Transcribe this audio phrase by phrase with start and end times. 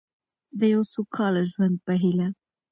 [0.59, 2.27] د یو سوکاله ژوند په هیله.